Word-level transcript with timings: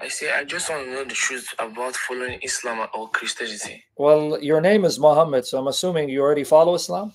I 0.00 0.08
say 0.08 0.32
I 0.32 0.44
just 0.44 0.70
want 0.70 0.86
to 0.86 0.90
know 0.90 1.04
the 1.04 1.14
truth 1.14 1.54
about 1.58 1.94
following 1.94 2.38
Islam 2.42 2.86
or 2.94 3.10
Christianity. 3.10 3.84
Well, 3.96 4.42
your 4.42 4.60
name 4.60 4.84
is 4.84 4.98
Muhammad, 4.98 5.46
so 5.46 5.58
I'm 5.58 5.68
assuming 5.68 6.08
you 6.08 6.22
already 6.22 6.44
follow 6.44 6.74
Islam. 6.74 7.12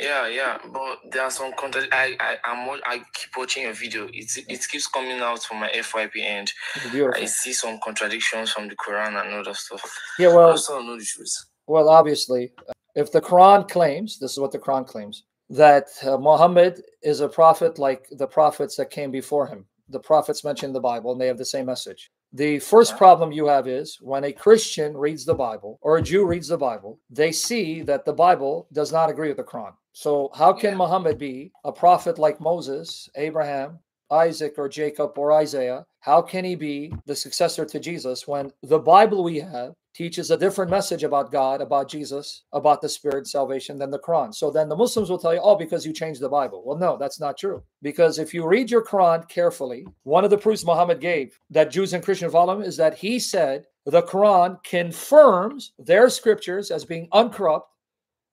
Yeah, 0.00 0.28
yeah, 0.28 0.58
but 0.72 0.98
there 1.10 1.24
are 1.24 1.30
some 1.30 1.52
content. 1.54 1.88
I 1.92 2.16
I 2.20 2.36
I'm, 2.44 2.80
I 2.86 2.98
keep 3.14 3.30
watching 3.36 3.64
your 3.64 3.72
video. 3.72 4.08
It 4.12 4.30
it 4.48 4.68
keeps 4.68 4.86
coming 4.86 5.18
out 5.18 5.42
from 5.42 5.58
my 5.60 5.68
FYP 5.68 6.22
and 6.22 6.50
Beautiful. 6.92 7.20
I 7.20 7.26
see 7.26 7.52
some 7.52 7.78
contradictions 7.84 8.52
from 8.52 8.68
the 8.68 8.76
Quran 8.76 9.20
and 9.20 9.34
other 9.34 9.54
stuff. 9.54 9.82
Yeah, 10.18 10.28
I 10.28 10.34
well, 10.34 10.52
just 10.52 10.70
want 10.70 10.82
to 10.84 10.86
know 10.86 10.98
the 10.98 11.04
truth. 11.04 11.34
well, 11.66 11.88
obviously, 11.88 12.52
if 12.94 13.10
the 13.12 13.20
Quran 13.20 13.68
claims, 13.68 14.18
this 14.20 14.32
is 14.32 14.38
what 14.38 14.52
the 14.52 14.58
Quran 14.58 14.86
claims, 14.86 15.24
that 15.50 15.86
uh, 16.04 16.16
Muhammad 16.16 16.80
is 17.02 17.20
a 17.20 17.28
prophet 17.28 17.78
like 17.78 18.06
the 18.12 18.26
prophets 18.26 18.76
that 18.76 18.90
came 18.90 19.10
before 19.10 19.46
him. 19.48 19.66
The 19.88 20.00
prophets 20.00 20.44
mentioned 20.44 20.70
in 20.70 20.74
the 20.74 20.80
Bible, 20.80 21.12
and 21.12 21.20
they 21.20 21.26
have 21.26 21.38
the 21.38 21.44
same 21.44 21.66
message. 21.66 22.10
The 22.32 22.58
first 22.58 22.96
problem 22.98 23.32
you 23.32 23.46
have 23.46 23.66
is 23.66 23.96
when 24.02 24.24
a 24.24 24.32
Christian 24.32 24.96
reads 24.96 25.24
the 25.24 25.34
Bible 25.34 25.78
or 25.80 25.96
a 25.96 26.02
Jew 26.02 26.26
reads 26.26 26.48
the 26.48 26.58
Bible, 26.58 27.00
they 27.08 27.32
see 27.32 27.80
that 27.82 28.04
the 28.04 28.12
Bible 28.12 28.68
does 28.72 28.92
not 28.92 29.08
agree 29.08 29.28
with 29.28 29.38
the 29.38 29.44
Quran. 29.44 29.72
So, 29.92 30.30
how 30.34 30.52
can 30.52 30.72
Yeah. 30.72 30.76
Muhammad 30.76 31.18
be 31.18 31.52
a 31.64 31.72
prophet 31.72 32.18
like 32.18 32.38
Moses, 32.40 33.08
Abraham, 33.16 33.78
Isaac, 34.10 34.54
or 34.58 34.68
Jacob, 34.68 35.18
or 35.18 35.32
Isaiah? 35.32 35.86
How 36.00 36.20
can 36.22 36.44
he 36.44 36.54
be 36.54 36.92
the 37.06 37.16
successor 37.16 37.64
to 37.64 37.80
Jesus 37.80 38.28
when 38.28 38.52
the 38.62 38.78
Bible 38.78 39.24
we 39.24 39.40
have 39.40 39.74
teaches 39.98 40.30
a 40.30 40.36
different 40.36 40.70
message 40.70 41.02
about 41.02 41.32
God, 41.32 41.60
about 41.60 41.90
Jesus, 41.90 42.44
about 42.52 42.80
the 42.80 42.88
Spirit, 42.88 43.26
salvation 43.26 43.76
than 43.76 43.90
the 43.90 43.98
Quran? 43.98 44.32
So 44.32 44.48
then 44.48 44.68
the 44.68 44.76
Muslims 44.76 45.10
will 45.10 45.18
tell 45.18 45.34
you, 45.34 45.40
oh, 45.42 45.56
because 45.56 45.84
you 45.84 45.92
changed 45.92 46.20
the 46.20 46.28
Bible. 46.28 46.62
Well, 46.64 46.78
no, 46.78 46.96
that's 46.96 47.18
not 47.18 47.36
true. 47.36 47.64
Because 47.82 48.20
if 48.20 48.32
you 48.32 48.46
read 48.46 48.70
your 48.70 48.84
Quran 48.84 49.28
carefully, 49.28 49.84
one 50.04 50.22
of 50.22 50.30
the 50.30 50.38
proofs 50.38 50.64
Muhammad 50.64 51.00
gave 51.00 51.36
that 51.50 51.72
Jews 51.72 51.94
and 51.94 52.04
Christians 52.04 52.32
follow 52.32 52.54
him 52.54 52.62
is 52.62 52.76
that 52.76 52.96
he 52.96 53.18
said 53.18 53.66
the 53.86 54.04
Quran 54.04 54.62
confirms 54.62 55.72
their 55.80 56.08
scriptures 56.08 56.70
as 56.70 56.84
being 56.84 57.08
uncorrupt 57.10 57.74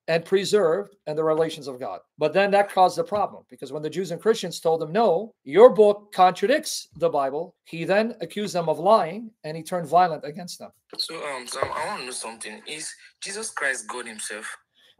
and 0.08 0.24
preserved 0.24 0.96
and 1.08 1.18
the 1.18 1.24
revelations 1.24 1.68
of 1.68 1.80
God. 1.80 2.00
But 2.18 2.34
then 2.34 2.52
that 2.52 2.72
caused 2.72 3.00
a 3.00 3.04
problem 3.04 3.44
because 3.50 3.72
when 3.72 3.82
the 3.82 3.90
Jews 3.90 4.12
and 4.12 4.22
Christians 4.22 4.60
told 4.60 4.82
him, 4.82 4.92
no, 4.92 5.34
your 5.44 5.70
book 5.70 6.12
contradicts 6.14 6.90
the 6.98 7.10
Bible, 7.10 7.56
he 7.66 7.84
then 7.86 8.16
accused 8.22 8.54
them 8.54 8.70
of 8.70 8.80
lying 8.80 9.32
and 9.44 9.58
he 9.58 9.64
turned 9.64 9.88
violent 9.88 10.24
against 10.26 10.60
them. 10.60 10.72
So 10.98 11.16
um, 11.16 11.48
Sam, 11.48 11.64
I 11.74 11.88
want 11.88 12.00
to 12.02 12.06
know 12.06 12.12
something. 12.12 12.62
Is 12.68 12.94
Jesus 13.22 13.50
Christ 13.50 13.88
God 13.88 14.08
Himself? 14.08 14.46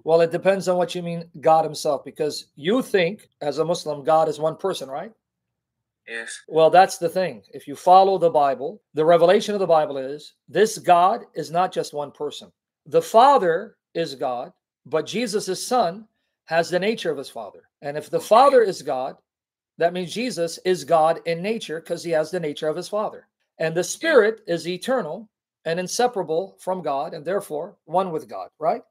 Well, 0.04 0.22
it 0.22 0.32
depends 0.32 0.68
on 0.68 0.78
what 0.78 0.94
you 0.94 1.02
mean, 1.02 1.30
God 1.42 1.66
Himself, 1.66 2.04
because 2.04 2.48
you 2.56 2.82
think 2.82 3.30
as 3.42 3.58
a 3.58 3.66
Muslim, 3.66 4.04
God 4.04 4.28
is 4.28 4.40
one 4.40 4.56
person, 4.56 4.90
right? 4.90 5.12
Yes. 6.08 6.40
Well, 6.48 6.70
that's 6.70 6.98
the 6.98 7.10
thing. 7.10 7.42
If 7.52 7.68
you 7.68 7.76
follow 7.76 8.20
the 8.20 8.30
Bible, 8.30 8.82
the 8.94 9.06
revelation 9.06 9.56
of 9.56 9.60
the 9.60 9.68
Bible 9.68 9.98
is 9.98 10.36
this 10.48 10.78
God 10.78 11.22
is 11.34 11.50
not 11.50 11.72
just 11.72 11.94
one 11.94 12.12
person. 12.12 12.52
The 12.86 13.02
Father 13.02 13.78
is 13.96 14.14
God, 14.14 14.52
but 14.86 15.06
Jesus' 15.06 15.66
Son 15.66 16.08
has 16.46 16.70
the 16.70 16.80
nature 16.80 17.12
of 17.12 17.18
his 17.18 17.30
Father. 17.30 17.64
And 17.82 17.98
if 17.98 18.10
the 18.10 18.20
Father 18.20 18.62
is 18.62 18.82
God, 18.82 19.18
that 19.78 19.94
means 19.94 20.14
Jesus 20.14 20.58
is 20.66 20.84
God 20.84 21.20
in 21.26 21.42
nature 21.42 21.82
because 21.82 22.04
he 22.04 22.12
has 22.12 22.32
the 22.32 22.40
nature 22.40 22.68
of 22.68 22.78
his 22.78 22.88
Father. 22.88 23.28
And 23.60 23.76
the 23.76 23.84
Spirit 23.84 24.42
is 24.48 24.68
eternal 24.68 25.30
and 25.66 25.80
inseparable 25.80 26.58
from 26.60 26.82
God 26.82 27.14
and 27.14 27.26
therefore 27.26 27.76
one 27.86 28.12
with 28.12 28.30
God, 28.30 28.50
right? 28.60 28.82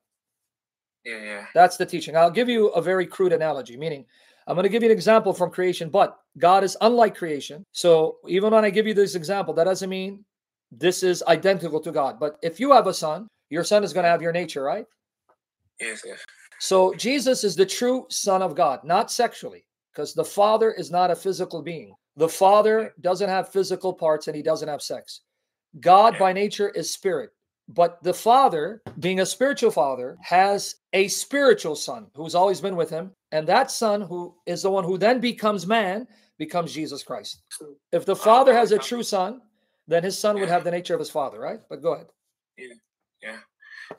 Yeah, 1.04 1.22
yeah. 1.22 1.46
That's 1.54 1.76
the 1.76 1.86
teaching. 1.86 2.16
I'll 2.16 2.30
give 2.30 2.48
you 2.48 2.68
a 2.68 2.82
very 2.82 3.06
crude 3.06 3.32
analogy, 3.32 3.76
meaning 3.76 4.04
I'm 4.46 4.56
going 4.56 4.64
to 4.64 4.70
give 4.70 4.82
you 4.82 4.90
an 4.90 4.96
example 4.96 5.32
from 5.32 5.50
creation, 5.50 5.88
but 5.88 6.18
God 6.38 6.64
is 6.64 6.76
unlike 6.80 7.14
creation. 7.14 7.64
So 7.72 8.18
even 8.26 8.52
when 8.52 8.64
I 8.64 8.70
give 8.70 8.86
you 8.86 8.94
this 8.94 9.14
example, 9.14 9.54
that 9.54 9.64
doesn't 9.64 9.88
mean 9.88 10.24
this 10.72 11.02
is 11.02 11.22
identical 11.28 11.80
to 11.80 11.92
God. 11.92 12.18
But 12.18 12.38
if 12.42 12.58
you 12.58 12.72
have 12.72 12.86
a 12.86 12.94
son, 12.94 13.28
your 13.50 13.64
son 13.64 13.84
is 13.84 13.92
going 13.92 14.04
to 14.04 14.10
have 14.10 14.22
your 14.22 14.32
nature, 14.32 14.62
right? 14.62 14.86
Yes, 15.80 16.02
yes. 16.04 16.24
So 16.60 16.94
Jesus 16.94 17.44
is 17.44 17.56
the 17.56 17.66
true 17.66 18.06
son 18.10 18.42
of 18.42 18.54
God, 18.54 18.84
not 18.84 19.10
sexually, 19.10 19.66
because 19.92 20.14
the 20.14 20.24
father 20.24 20.72
is 20.72 20.90
not 20.90 21.10
a 21.10 21.16
physical 21.16 21.62
being. 21.62 21.94
The 22.16 22.28
father 22.28 22.94
doesn't 23.00 23.28
have 23.28 23.48
physical 23.48 23.92
parts 23.92 24.28
and 24.28 24.36
he 24.36 24.42
doesn't 24.42 24.68
have 24.68 24.82
sex. 24.82 25.20
God 25.80 26.16
by 26.18 26.32
nature 26.32 26.70
is 26.70 26.92
spirit. 26.92 27.30
But 27.68 28.02
the 28.02 28.14
father, 28.14 28.82
being 29.00 29.20
a 29.20 29.26
spiritual 29.26 29.70
father, 29.70 30.16
has 30.20 30.76
a 30.92 31.08
spiritual 31.08 31.74
son 31.74 32.06
who's 32.14 32.34
always 32.34 32.60
been 32.60 32.76
with 32.76 32.90
him. 32.90 33.12
And 33.32 33.46
that 33.48 33.70
son, 33.70 34.02
who 34.02 34.34
is 34.46 34.62
the 34.62 34.70
one 34.70 34.84
who 34.84 34.98
then 34.98 35.18
becomes 35.18 35.66
man, 35.66 36.06
becomes 36.38 36.72
Jesus 36.72 37.02
Christ. 37.02 37.42
If 37.90 38.04
the 38.04 38.16
father 38.16 38.52
has 38.52 38.72
a 38.72 38.78
true 38.78 39.02
son, 39.02 39.40
then 39.88 40.02
his 40.02 40.18
son 40.18 40.38
would 40.40 40.48
have 40.48 40.64
the 40.64 40.70
nature 40.70 40.94
of 40.94 41.00
his 41.00 41.10
father, 41.10 41.40
right? 41.40 41.60
But 41.68 41.82
go 41.82 41.94
ahead. 41.94 42.06
yeah. 43.22 43.38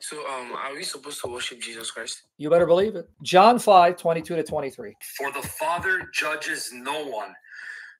So 0.00 0.18
um, 0.28 0.52
are 0.52 0.74
we 0.74 0.82
supposed 0.82 1.20
to 1.22 1.28
worship 1.28 1.60
Jesus 1.60 1.90
Christ? 1.90 2.22
You 2.38 2.50
better 2.50 2.66
believe 2.66 2.96
it. 2.96 3.08
John 3.22 3.58
5, 3.58 3.96
22 3.96 4.36
to 4.36 4.42
23. 4.42 4.94
For 5.16 5.32
the 5.32 5.46
Father 5.46 6.08
judges 6.12 6.70
no 6.72 7.04
one, 7.06 7.34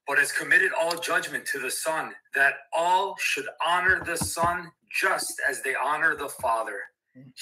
but 0.06 0.18
has 0.18 0.32
committed 0.32 0.72
all 0.80 0.96
judgment 0.98 1.46
to 1.46 1.58
the 1.58 1.70
Son, 1.70 2.12
that 2.34 2.54
all 2.76 3.16
should 3.18 3.46
honor 3.66 4.02
the 4.04 4.16
Son 4.16 4.70
just 4.90 5.40
as 5.48 5.62
they 5.62 5.74
honor 5.74 6.16
the 6.16 6.28
Father. 6.28 6.78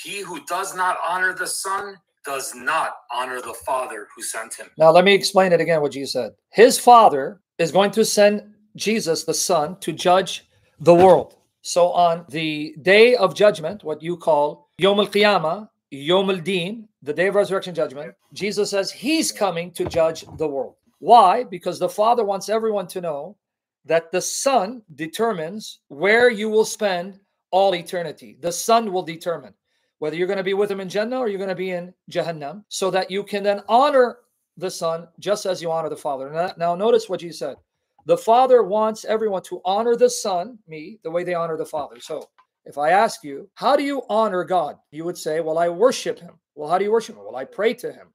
He 0.02 0.20
who 0.20 0.44
does 0.46 0.76
not 0.76 0.98
honor 1.08 1.34
the 1.34 1.46
Son 1.46 1.96
does 2.24 2.54
not 2.54 2.94
honor 3.12 3.40
the 3.40 3.54
Father 3.66 4.08
who 4.14 4.22
sent 4.22 4.54
him. 4.54 4.66
Now, 4.78 4.90
let 4.90 5.04
me 5.04 5.14
explain 5.14 5.52
it 5.52 5.60
again 5.60 5.80
what 5.80 5.92
Jesus 5.92 6.12
said. 6.12 6.32
His 6.50 6.78
father 6.78 7.40
is 7.58 7.70
going 7.70 7.90
to 7.92 8.04
send 8.04 8.42
Jesus, 8.76 9.24
the 9.24 9.34
Son, 9.34 9.76
to 9.80 9.92
judge 9.92 10.46
the 10.80 10.94
world. 10.94 11.36
So, 11.66 11.92
on 11.92 12.26
the 12.28 12.76
day 12.82 13.16
of 13.16 13.34
judgment, 13.34 13.84
what 13.84 14.02
you 14.02 14.18
call 14.18 14.68
Yom 14.76 15.00
al 15.00 15.06
Qiyamah, 15.06 15.66
Yom 15.90 16.28
al 16.28 16.36
Din, 16.36 16.86
the 17.02 17.14
day 17.14 17.28
of 17.28 17.34
resurrection 17.34 17.74
judgment, 17.74 18.14
Jesus 18.34 18.68
says 18.68 18.90
he's 18.92 19.32
coming 19.32 19.70
to 19.72 19.86
judge 19.86 20.26
the 20.36 20.46
world. 20.46 20.74
Why? 20.98 21.42
Because 21.42 21.78
the 21.78 21.88
Father 21.88 22.22
wants 22.22 22.50
everyone 22.50 22.86
to 22.88 23.00
know 23.00 23.38
that 23.86 24.12
the 24.12 24.20
Son 24.20 24.82
determines 24.94 25.80
where 25.88 26.28
you 26.28 26.50
will 26.50 26.66
spend 26.66 27.18
all 27.50 27.74
eternity. 27.74 28.36
The 28.40 28.52
Son 28.52 28.92
will 28.92 29.02
determine 29.02 29.54
whether 30.00 30.16
you're 30.16 30.26
going 30.26 30.36
to 30.36 30.44
be 30.44 30.52
with 30.52 30.70
him 30.70 30.80
in 30.80 30.90
Jannah 30.90 31.18
or 31.18 31.28
you're 31.28 31.38
going 31.38 31.48
to 31.48 31.54
be 31.54 31.70
in 31.70 31.94
Jahannam, 32.10 32.64
so 32.68 32.90
that 32.90 33.10
you 33.10 33.24
can 33.24 33.42
then 33.42 33.62
honor 33.68 34.18
the 34.58 34.70
Son 34.70 35.08
just 35.18 35.46
as 35.46 35.62
you 35.62 35.72
honor 35.72 35.88
the 35.88 35.96
Father. 35.96 36.30
Now, 36.30 36.52
now 36.58 36.74
notice 36.74 37.08
what 37.08 37.20
Jesus 37.20 37.38
said. 37.38 37.56
The 38.06 38.16
Father 38.16 38.62
wants 38.62 39.04
everyone 39.04 39.42
to 39.44 39.60
honor 39.64 39.96
the 39.96 40.10
Son, 40.10 40.58
me, 40.68 40.98
the 41.02 41.10
way 41.10 41.24
they 41.24 41.34
honor 41.34 41.56
the 41.56 41.64
Father. 41.64 42.00
So 42.00 42.28
if 42.64 42.78
I 42.78 42.90
ask 42.90 43.24
you, 43.24 43.48
how 43.54 43.76
do 43.76 43.82
you 43.82 44.02
honor 44.08 44.44
God? 44.44 44.76
You 44.90 45.04
would 45.04 45.18
say, 45.18 45.40
well, 45.40 45.58
I 45.58 45.68
worship 45.68 46.18
him. 46.18 46.38
Well, 46.54 46.68
how 46.68 46.78
do 46.78 46.84
you 46.84 46.92
worship 46.92 47.16
him? 47.16 47.24
Well, 47.24 47.36
I 47.36 47.44
pray 47.44 47.74
to 47.74 47.92
him. 47.92 48.08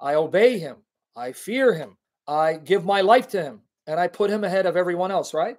I 0.00 0.14
obey 0.14 0.58
him. 0.58 0.76
I 1.16 1.32
fear 1.32 1.74
him. 1.74 1.96
I 2.26 2.54
give 2.54 2.84
my 2.84 3.00
life 3.00 3.28
to 3.28 3.42
him. 3.42 3.62
And 3.86 3.98
I 3.98 4.06
put 4.06 4.30
him 4.30 4.44
ahead 4.44 4.66
of 4.66 4.76
everyone 4.76 5.10
else, 5.10 5.34
right? 5.34 5.56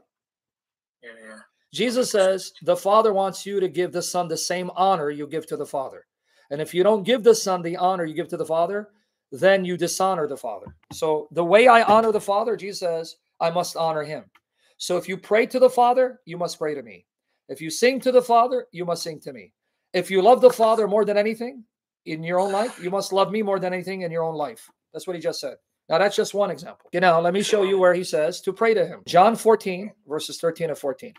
Yeah, 1.02 1.10
yeah. 1.22 1.40
Jesus 1.74 2.12
says 2.12 2.54
the 2.62 2.78
Father 2.78 3.14
wants 3.14 3.46
you 3.46 3.60
to 3.60 3.68
give 3.68 3.92
the 3.92 4.02
Son 4.02 4.28
the 4.28 4.38
same 4.38 4.72
honor 4.76 5.10
you 5.10 5.28
give 5.28 5.46
to 5.48 5.58
the 5.58 5.66
Father. 5.66 6.06
And 6.52 6.62
if 6.62 6.74
you 6.74 6.84
don't 6.84 7.04
give 7.04 7.24
the 7.24 7.36
Son 7.36 7.62
the 7.62 7.78
honor 7.78 8.06
you 8.06 8.14
give 8.14 8.28
to 8.30 8.38
the 8.38 8.46
Father, 8.46 8.90
then 9.32 9.66
you 9.66 9.76
dishonor 9.76 10.28
the 10.28 10.38
Father. 10.38 10.68
So 10.92 11.28
the 11.32 11.44
way 11.44 11.68
I 11.68 11.82
honor 11.82 12.12
the 12.12 12.22
Father, 12.22 12.56
Jesus 12.56 12.80
says, 12.80 13.16
I 13.44 13.50
must 13.50 13.76
honor 13.76 14.04
him. 14.04 14.24
So 14.78 14.96
if 14.96 15.10
you 15.10 15.18
pray 15.18 15.46
to 15.48 15.60
the 15.60 15.70
Father, 15.70 16.22
you 16.26 16.38
must 16.38 16.58
pray 16.58 16.74
to 16.74 16.82
me. 16.82 17.06
If 17.50 17.60
you 17.62 17.70
sing 17.70 18.00
to 18.00 18.12
the 18.12 18.22
Father, 18.22 18.68
you 18.72 18.86
must 18.86 19.04
sing 19.04 19.20
to 19.20 19.34
me. 19.34 19.52
If 19.92 20.10
you 20.10 20.22
love 20.22 20.40
the 20.40 20.50
Father 20.50 20.88
more 20.88 21.04
than 21.04 21.18
anything 21.18 21.66
in 22.06 22.24
your 22.24 22.40
own 22.40 22.54
life, 22.54 22.82
you 22.82 22.90
must 22.90 23.12
love 23.12 23.32
me 23.32 23.42
more 23.42 23.60
than 23.60 23.74
anything 23.74 24.02
in 24.02 24.12
your 24.12 24.24
own 24.24 24.36
life. 24.36 24.70
That's 24.94 25.06
what 25.06 25.18
he 25.18 25.22
just 25.22 25.42
said. 25.42 25.58
Now 25.90 25.98
that's 25.98 26.16
just 26.16 26.34
one 26.34 26.52
example. 26.52 26.88
Okay, 26.88 27.02
now 27.02 27.20
let 27.20 27.34
me 27.34 27.44
show 27.44 27.64
you 27.64 27.78
where 27.78 27.94
he 27.94 28.06
says 28.06 28.40
to 28.42 28.54
pray 28.54 28.74
to 28.74 28.86
him. 28.86 29.02
John 29.06 29.36
14, 29.36 29.92
verses 30.08 30.38
13 30.40 30.70
and 30.70 30.78
14. 30.78 31.14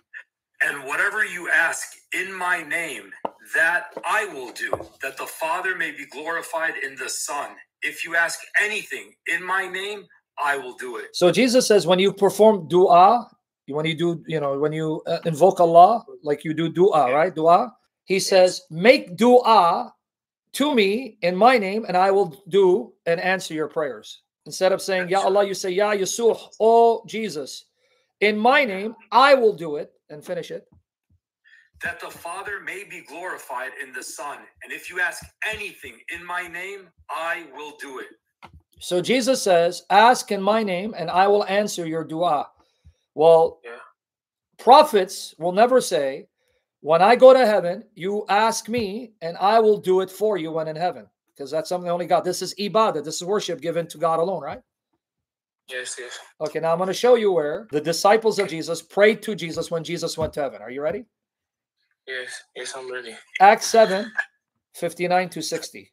And 0.62 0.85
whatever 0.88 1.27
you 1.27 1.50
ask 1.50 1.87
in 2.19 2.32
my 2.32 2.62
name, 2.62 3.11
that 3.55 3.88
I 4.06 4.25
will 4.32 4.53
do, 4.53 4.70
that 5.03 5.19
the 5.19 5.27
Father 5.27 5.77
may 5.77 5.91
be 5.91 6.06
glorified 6.06 6.75
in 6.82 6.97
the 6.97 7.11
Son. 7.11 7.50
If 7.82 8.03
you 8.03 8.17
ask 8.17 8.38
anything 8.62 9.12
in 9.31 9.44
my 9.44 9.69
name, 9.69 10.06
I 10.42 10.56
will 10.56 10.75
do 10.75 10.96
it. 10.96 11.14
So 11.14 11.31
Jesus 11.31 11.66
says 11.66 11.86
when 11.86 11.98
you 11.98 12.12
perform 12.12 12.69
dua, 12.69 13.28
when 13.69 13.86
you 13.86 13.94
do, 13.94 14.22
you 14.26 14.40
know, 14.40 14.58
when 14.58 14.72
you 14.72 15.02
uh, 15.06 15.19
invoke 15.25 15.60
Allah, 15.60 16.04
like 16.22 16.44
you 16.44 16.54
do 16.54 16.69
dua, 16.69 17.12
right? 17.12 17.34
Dua. 17.34 17.72
He 18.04 18.20
says, 18.20 18.62
make 18.70 19.16
dua 19.16 19.92
to 20.52 20.75
me 20.75 21.19
in 21.22 21.34
my 21.34 21.58
name, 21.58 21.84
and 21.88 21.96
I 21.96 22.10
will 22.10 22.42
do 22.48 22.92
and 23.06 23.20
answer 23.20 23.54
your 23.54 23.69
prayers. 23.69 24.22
Instead 24.46 24.72
of 24.72 24.82
saying, 24.82 25.08
Ya 25.08 25.20
Allah, 25.20 25.46
you 25.46 25.54
say, 25.54 25.70
Ya 25.70 25.92
Yasuh, 25.92 26.38
oh 26.60 27.02
Jesus. 27.06 27.64
In 28.20 28.38
my 28.38 28.64
name, 28.64 28.94
I 29.10 29.34
will 29.34 29.54
do 29.54 29.76
it 29.76 29.92
and 30.10 30.25
finish 30.25 30.50
it. 30.50 30.66
That 31.82 32.00
the 32.00 32.10
Father 32.10 32.60
may 32.60 32.84
be 32.84 33.02
glorified 33.02 33.72
in 33.82 33.92
the 33.92 34.02
Son. 34.02 34.38
And 34.62 34.72
if 34.72 34.88
you 34.88 35.00
ask 35.00 35.25
anything 35.50 35.98
in 36.14 36.25
my 36.25 36.46
name, 36.46 36.88
I 37.10 37.46
will 37.56 37.75
do 37.81 37.98
it. 37.98 38.08
So 38.81 39.00
Jesus 39.00 39.43
says, 39.43 39.82
Ask 39.91 40.31
in 40.32 40.43
my 40.43 40.62
name, 40.62 40.94
and 40.97 41.11
I 41.11 41.26
will 41.29 41.44
answer 41.44 41.87
your 41.87 42.05
dua. 42.05 42.50
Well, 43.15 43.61
Yeah. 43.65 43.79
prophets 44.59 45.35
will 45.38 45.53
never 45.53 45.81
say, 45.81 46.29
When 46.81 47.00
I 47.00 47.17
go 47.17 47.32
to 47.32 47.47
heaven, 47.47 47.85
you 47.94 48.26
ask 48.29 48.69
me, 48.69 49.15
and 49.23 49.38
I 49.38 49.59
will 49.59 49.79
do 49.79 50.03
it 50.03 50.11
for 50.11 50.37
you 50.37 50.53
when 50.53 50.69
in 50.69 50.76
heaven. 50.76 51.09
Because 51.29 51.50
that's 51.50 51.69
something 51.69 51.91
only 51.91 52.05
God. 52.06 52.25
This 52.25 52.43
is 52.43 52.55
ibadah. 52.56 53.03
This 53.03 53.17
is 53.17 53.25
worship 53.25 53.61
given 53.62 53.87
to 53.88 53.99
God 53.99 54.21
alone, 54.21 54.43
right? 54.43 54.61
Yes, 55.69 55.97
yes. 55.99 56.19
Okay, 56.43 56.61
now 56.61 56.73
I'm 56.73 56.79
going 56.79 56.88
to 56.88 56.93
show 56.94 57.15
you 57.15 57.32
where 57.32 57.67
the 57.73 57.81
disciples 57.81 58.38
of 58.38 58.49
Jesus 58.49 58.82
prayed 58.82 59.23
to 59.23 59.35
Jesus 59.35 59.70
when 59.70 59.82
Jesus 59.82 60.19
went 60.19 60.35
to 60.35 60.43
heaven. 60.43 60.61
Are 60.61 60.70
you 60.70 60.82
ready? 60.82 61.06
Yes, 62.06 62.43
yes, 62.55 62.75
I'm 62.77 62.93
ready. 62.93 63.17
Acts 63.41 63.67
7 63.67 64.12
59 64.75 65.29
to 65.31 65.41
60. 65.41 65.91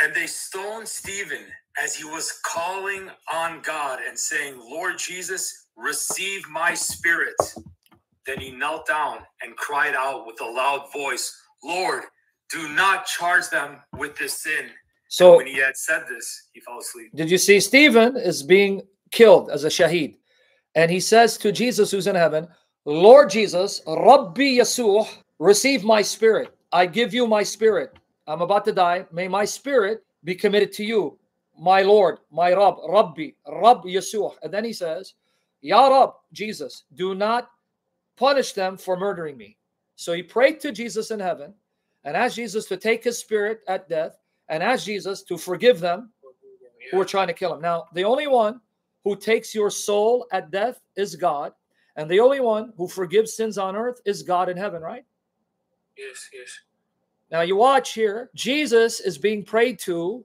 And 0.00 0.14
they 0.14 0.26
stoned 0.26 0.88
Stephen 0.88 1.44
as 1.82 1.94
he 1.94 2.04
was 2.04 2.40
calling 2.44 3.10
on 3.32 3.60
God 3.62 3.98
and 4.06 4.18
saying, 4.18 4.58
Lord 4.58 4.98
Jesus, 4.98 5.68
receive 5.76 6.48
my 6.48 6.74
spirit. 6.74 7.34
Then 8.26 8.40
he 8.40 8.50
knelt 8.50 8.86
down 8.86 9.18
and 9.42 9.56
cried 9.56 9.94
out 9.94 10.26
with 10.26 10.40
a 10.40 10.44
loud 10.44 10.90
voice, 10.92 11.36
Lord, 11.62 12.04
do 12.50 12.68
not 12.68 13.06
charge 13.06 13.48
them 13.50 13.76
with 13.96 14.16
this 14.16 14.42
sin. 14.42 14.70
So, 15.08 15.36
when 15.36 15.46
he 15.46 15.58
had 15.58 15.76
said 15.76 16.04
this, 16.08 16.48
he 16.52 16.60
fell 16.60 16.78
asleep. 16.78 17.10
did 17.14 17.30
you 17.30 17.38
see 17.38 17.60
Stephen 17.60 18.16
is 18.16 18.42
being 18.42 18.82
killed 19.10 19.50
as 19.50 19.64
a 19.64 19.68
shaheed? 19.68 20.16
And 20.74 20.90
he 20.90 20.98
says 20.98 21.36
to 21.38 21.52
Jesus, 21.52 21.90
who's 21.90 22.06
in 22.06 22.16
heaven, 22.16 22.48
Lord 22.84 23.30
Jesus, 23.30 23.80
Rabbi 23.86 24.58
Yasuh, 24.58 25.06
receive 25.38 25.84
my 25.84 26.02
spirit. 26.02 26.56
I 26.72 26.86
give 26.86 27.14
you 27.14 27.26
my 27.26 27.42
spirit. 27.42 27.96
I'm 28.26 28.40
about 28.40 28.64
to 28.64 28.72
die. 28.72 29.06
May 29.12 29.28
my 29.28 29.44
spirit 29.44 30.02
be 30.24 30.34
committed 30.34 30.72
to 30.72 30.84
you, 30.84 31.18
my 31.58 31.82
Lord, 31.82 32.18
my 32.30 32.52
Rab, 32.52 32.76
Rabbi, 32.88 33.30
Rab 33.48 33.82
Yasuh. 33.84 34.34
And 34.42 34.52
then 34.52 34.64
he 34.64 34.72
says, 34.72 35.14
Ya 35.60 35.86
Rab, 35.88 36.10
Jesus, 36.32 36.84
do 36.94 37.14
not 37.14 37.50
punish 38.16 38.52
them 38.52 38.76
for 38.76 38.96
murdering 38.96 39.36
me. 39.36 39.56
So 39.96 40.12
he 40.12 40.22
prayed 40.22 40.60
to 40.60 40.72
Jesus 40.72 41.10
in 41.10 41.20
heaven 41.20 41.54
and 42.04 42.16
asked 42.16 42.36
Jesus 42.36 42.66
to 42.66 42.76
take 42.76 43.04
his 43.04 43.18
spirit 43.18 43.60
at 43.68 43.88
death 43.88 44.18
and 44.48 44.62
asked 44.62 44.86
Jesus 44.86 45.22
to 45.22 45.38
forgive 45.38 45.80
them 45.80 46.10
who 46.90 46.98
were 46.98 47.04
trying 47.04 47.28
to 47.28 47.32
kill 47.32 47.54
him. 47.54 47.60
Now, 47.60 47.86
the 47.94 48.04
only 48.04 48.26
one 48.26 48.60
who 49.04 49.16
takes 49.16 49.54
your 49.54 49.70
soul 49.70 50.26
at 50.32 50.50
death 50.50 50.80
is 50.96 51.16
God, 51.16 51.52
and 51.96 52.10
the 52.10 52.20
only 52.20 52.40
one 52.40 52.72
who 52.76 52.88
forgives 52.88 53.36
sins 53.36 53.58
on 53.58 53.76
earth 53.76 54.00
is 54.04 54.22
God 54.22 54.48
in 54.48 54.56
heaven, 54.56 54.82
right? 54.82 55.04
Yes, 55.96 56.28
yes. 56.32 56.60
Now, 57.30 57.40
you 57.40 57.56
watch 57.56 57.94
here, 57.94 58.30
Jesus 58.34 59.00
is 59.00 59.16
being 59.16 59.44
prayed 59.44 59.78
to 59.80 60.24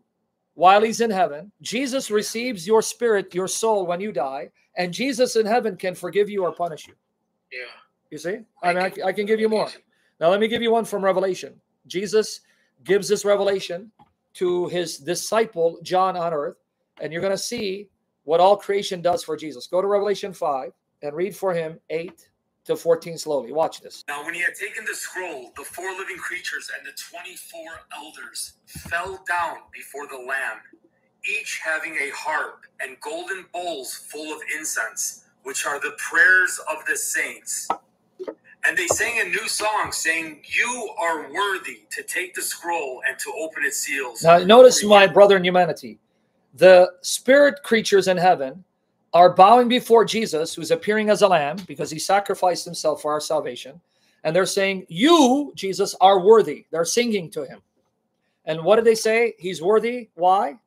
while 0.59 0.81
he's 0.81 0.99
in 0.99 1.09
heaven. 1.09 1.49
Jesus 1.61 2.11
receives 2.11 2.67
your 2.67 2.81
spirit, 2.81 3.33
your 3.33 3.47
soul 3.47 3.85
when 3.85 4.01
you 4.01 4.11
die, 4.11 4.49
and 4.75 4.93
Jesus 4.93 5.37
in 5.37 5.45
heaven 5.45 5.77
can 5.77 5.95
forgive 5.95 6.29
you 6.29 6.43
or 6.43 6.51
punish 6.51 6.85
you. 6.85 6.95
Yeah. 7.49 7.71
You 8.11 8.17
see? 8.17 8.39
I 8.61 8.73
mean, 8.73 8.83
I, 8.83 8.91
I 9.05 9.13
can 9.13 9.25
give 9.25 9.39
you 9.39 9.47
more. 9.47 9.69
Now, 10.19 10.27
let 10.27 10.41
me 10.41 10.49
give 10.49 10.61
you 10.61 10.69
one 10.69 10.83
from 10.83 11.05
Revelation. 11.05 11.53
Jesus 11.87 12.41
gives 12.83 13.07
this 13.07 13.23
revelation 13.23 13.89
to 14.33 14.67
his 14.67 14.97
disciple 14.97 15.79
John 15.81 16.17
on 16.17 16.33
earth, 16.33 16.57
and 16.99 17.13
you're 17.13 17.21
going 17.21 17.31
to 17.31 17.37
see 17.37 17.87
what 18.25 18.41
all 18.41 18.57
creation 18.57 19.01
does 19.01 19.23
for 19.23 19.37
Jesus. 19.37 19.65
Go 19.65 19.81
to 19.81 19.87
Revelation 19.87 20.33
5 20.33 20.73
and 21.03 21.15
read 21.15 21.33
for 21.33 21.53
him 21.53 21.79
8 21.89 22.27
to 22.69 22.75
14 22.75 23.17
slowly. 23.17 23.51
Watch 23.51 23.81
this. 23.81 24.03
Now, 24.07 24.23
when 24.23 24.35
he 24.35 24.41
had 24.41 24.53
taken 24.53 24.85
the 24.85 24.93
scroll, 24.93 25.51
the 25.57 25.63
four 25.63 25.91
living 25.91 26.17
creatures 26.17 26.69
and 26.77 26.85
the 26.85 26.91
24 27.11 27.61
elders 27.95 28.53
fell 28.67 29.23
down 29.27 29.57
before 29.73 30.07
the 30.07 30.17
Lamb, 30.17 30.59
each 31.25 31.59
having 31.63 31.95
a 31.95 32.11
harp 32.15 32.61
and 32.79 32.99
golden 33.01 33.45
bowls 33.51 33.95
full 33.95 34.33
of 34.33 34.39
incense, 34.57 35.25
which 35.43 35.65
are 35.65 35.79
the 35.79 35.95
prayers 35.97 36.59
of 36.69 36.85
the 36.85 36.95
saints. 36.95 37.67
And 38.65 38.77
they 38.77 38.87
sang 38.87 39.19
a 39.19 39.29
new 39.29 39.47
song, 39.47 39.91
saying, 39.91 40.43
You 40.43 40.93
are 40.99 41.31
worthy 41.33 41.81
to 41.89 42.03
take 42.03 42.35
the 42.35 42.41
scroll 42.41 43.01
and 43.07 43.17
to 43.17 43.33
open 43.39 43.63
its 43.65 43.79
seals. 43.79 44.21
Now, 44.21 44.37
notice 44.39 44.83
my 44.83 45.07
brother 45.07 45.37
in 45.37 45.43
humanity. 45.43 45.97
The 46.53 46.91
spirit 47.01 47.63
creatures 47.63 48.07
in 48.07 48.17
heaven 48.17 48.63
are 49.13 49.33
bowing 49.33 49.67
before 49.67 50.05
Jesus, 50.05 50.53
who's 50.53 50.71
appearing 50.71 51.09
as 51.09 51.21
a 51.21 51.27
lamb 51.27 51.57
because 51.67 51.89
he 51.89 51.99
sacrificed 51.99 52.65
himself 52.65 53.01
for 53.01 53.11
our 53.11 53.19
salvation. 53.19 53.79
And 54.23 54.35
they're 54.35 54.45
saying, 54.45 54.85
You, 54.89 55.51
Jesus, 55.55 55.95
are 56.01 56.19
worthy. 56.19 56.65
They're 56.71 56.85
singing 56.85 57.29
to 57.31 57.45
him. 57.45 57.61
And 58.45 58.63
what 58.63 58.77
do 58.77 58.81
they 58.83 58.95
say? 58.95 59.35
He's 59.37 59.61
worthy. 59.61 60.09
Why? 60.15 60.57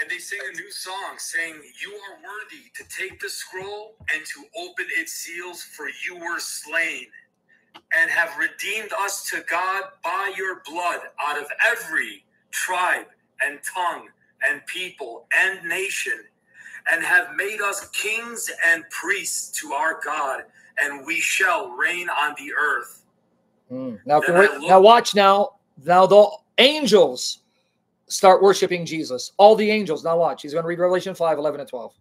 And 0.00 0.10
they 0.10 0.18
sing 0.18 0.40
a 0.52 0.56
new 0.56 0.70
song, 0.70 1.16
saying, 1.18 1.54
You 1.82 1.92
are 1.92 2.16
worthy 2.16 2.70
to 2.74 2.84
take 2.88 3.20
the 3.20 3.28
scroll 3.28 3.94
and 4.12 4.24
to 4.24 4.44
open 4.58 4.86
its 4.96 5.12
seals, 5.12 5.62
for 5.62 5.86
you 6.06 6.18
were 6.18 6.40
slain 6.40 7.06
and 7.96 8.10
have 8.10 8.36
redeemed 8.38 8.90
us 8.98 9.28
to 9.30 9.44
God 9.48 9.84
by 10.02 10.32
your 10.36 10.62
blood 10.66 11.00
out 11.20 11.38
of 11.38 11.46
every 11.64 12.24
tribe 12.50 13.06
and 13.44 13.58
tongue 13.62 14.08
and 14.48 14.64
people 14.66 15.26
and 15.36 15.62
nation, 15.68 16.24
and 16.90 17.04
have 17.04 17.34
made 17.36 17.60
us 17.60 17.88
kings 17.90 18.50
and 18.66 18.84
priests 18.90 19.50
to 19.60 19.72
our 19.72 20.00
God, 20.04 20.44
and 20.78 21.06
we 21.06 21.20
shall 21.20 21.70
reign 21.70 22.08
on 22.08 22.34
the 22.38 22.52
earth. 22.54 23.04
Mm. 23.70 24.00
Now, 24.04 24.20
can 24.20 24.36
I 24.36 24.58
we- 24.58 24.68
now 24.68 24.80
watch 24.80 25.14
now. 25.14 25.56
Now 25.84 26.06
the 26.06 26.28
angels 26.58 27.38
start 28.08 28.42
worshiping 28.42 28.84
Jesus. 28.84 29.32
All 29.38 29.56
the 29.56 29.70
angels. 29.70 30.04
Now 30.04 30.18
watch. 30.18 30.42
He's 30.42 30.52
going 30.52 30.64
to 30.64 30.68
read 30.68 30.78
Revelation 30.78 31.14
5, 31.14 31.38
11 31.38 31.60
and 31.60 31.68
12. 31.68 31.94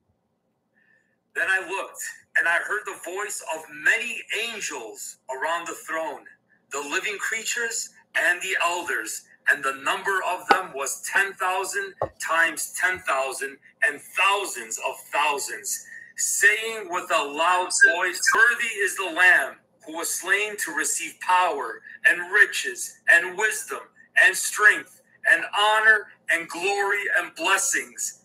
Then 1.36 1.48
I 1.50 1.60
looked, 1.60 2.04
and 2.38 2.48
I 2.48 2.58
heard 2.68 2.82
the 2.86 3.00
voice 3.06 3.42
of 3.56 3.64
many 3.72 4.22
angels 4.50 5.18
around 5.30 5.68
the 5.68 5.76
throne, 5.88 6.26
the 6.72 6.80
living 6.80 7.18
creatures 7.18 7.90
and 8.16 8.42
the 8.42 8.58
elders, 8.62 9.24
and 9.50 9.64
the 9.64 9.76
number 9.84 10.20
of 10.30 10.48
them 10.50 10.72
was 10.76 11.04
10,000 11.12 11.94
times 12.20 12.74
10,000 12.80 13.58
and 13.88 14.02
thousands 14.02 14.80
of 14.88 14.96
thousands, 15.12 15.86
saying 16.18 16.88
with 16.90 17.10
a 17.12 17.24
loud 17.24 17.70
voice, 17.96 18.22
Worthy 18.36 18.68
is 18.68 18.96
the 18.96 19.14
Lamb 19.16 19.56
who 19.86 19.98
was 19.98 20.10
slain 20.14 20.56
to 20.58 20.74
receive 20.74 21.16
power 21.22 21.82
and 22.06 22.32
riches 22.32 23.00
and 23.12 23.38
wisdom 23.38 23.80
and 24.24 24.36
strength 24.36 25.02
and 25.32 25.44
honor 25.58 26.08
and 26.32 26.48
glory 26.48 27.04
and 27.18 27.36
blessings. 27.36 28.24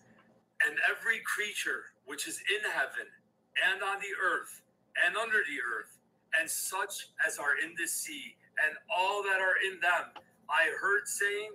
And 0.67 0.77
every 0.89 1.19
creature 1.25 1.85
which 2.05 2.27
is 2.27 2.39
in 2.49 2.71
heaven 2.71 3.07
and 3.71 3.83
on 3.83 3.99
the 3.99 4.13
earth 4.23 4.61
and 5.05 5.15
under 5.17 5.39
the 5.39 5.59
earth, 5.61 5.97
and 6.39 6.49
such 6.49 7.09
as 7.25 7.37
are 7.37 7.57
in 7.63 7.73
the 7.79 7.87
sea, 7.87 8.35
and 8.65 8.77
all 8.95 9.23
that 9.23 9.41
are 9.41 9.57
in 9.65 9.79
them, 9.79 10.23
I 10.49 10.69
heard 10.79 11.07
saying, 11.07 11.51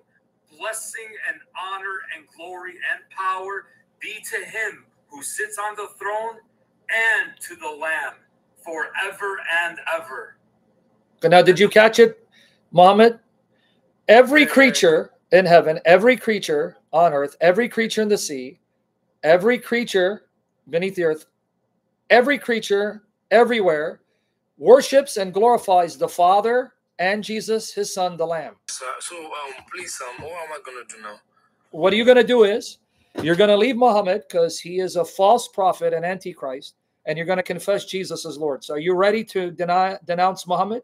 Blessing 0.58 1.08
and 1.28 1.38
honor 1.58 2.00
and 2.14 2.26
glory 2.37 2.72
and 2.72 3.02
power 3.11 3.66
be 4.00 4.18
to 4.30 4.44
him 4.44 4.84
who 5.08 5.22
sits 5.22 5.58
on 5.58 5.75
the 5.76 5.88
throne 5.99 6.37
and 6.90 7.40
to 7.40 7.56
the 7.56 7.68
Lamb 7.68 8.14
forever 8.62 9.38
and 9.64 9.78
ever. 9.94 10.37
Now, 11.22 11.40
did 11.40 11.58
you 11.58 11.68
catch 11.68 11.99
it, 11.99 12.26
Muhammad? 12.70 13.18
Every 14.08 14.44
creature 14.44 15.12
in 15.30 15.46
heaven, 15.46 15.80
every 15.84 16.16
creature 16.16 16.76
on 16.92 17.14
earth, 17.14 17.37
every 17.40 17.68
creature 17.68 18.02
in 18.02 18.08
the 18.08 18.18
sea, 18.18 18.58
every 19.22 19.58
creature 19.58 20.26
beneath 20.68 20.96
the 20.96 21.04
earth, 21.04 21.26
every 22.11 22.38
creature 22.38 23.02
everywhere 23.30 24.00
worships 24.58 25.16
and 25.16 25.32
glorifies 25.32 25.96
the 25.96 26.08
Father 26.08 26.75
and 27.02 27.23
Jesus, 27.25 27.75
his 27.75 27.92
Son, 27.92 28.16
the 28.16 28.25
Lamb. 28.25 28.54
So, 28.68 28.87
so 29.00 29.16
um, 29.16 29.64
please, 29.75 30.00
um, 30.09 30.25
what 30.25 30.32
am 30.32 30.52
I 30.52 30.59
gonna 30.64 30.87
do 30.88 31.02
now? 31.02 31.16
What 31.73 31.92
are 31.92 31.97
you 31.97 32.04
going 32.04 32.18
to 32.18 32.25
do 32.25 32.44
is 32.44 32.78
you're 33.23 33.35
going 33.35 33.49
to 33.49 33.56
leave 33.56 33.76
Muhammad 33.76 34.25
because 34.28 34.61
he 34.61 34.78
is 34.78 34.97
a 34.97 35.04
false 35.04 35.49
prophet 35.49 35.94
and 35.94 36.04
antichrist, 36.04 36.75
and 37.06 37.16
you're 37.16 37.26
going 37.26 37.38
to 37.38 37.42
confess 37.42 37.87
Jesus 37.87 38.26
as 38.26 38.37
Lord. 38.37 38.62
So, 38.62 38.75
are 38.75 38.78
you 38.78 38.94
ready 38.94 39.25
to 39.25 39.50
deny, 39.50 39.99
denounce 40.06 40.47
Muhammad? 40.47 40.82